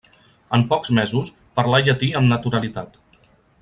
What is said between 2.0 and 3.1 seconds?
amb naturalitat.